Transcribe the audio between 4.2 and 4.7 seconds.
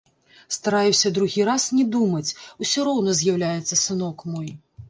мой.